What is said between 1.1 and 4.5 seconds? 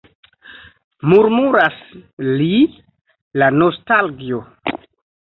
Murmuras li, la nostalgio!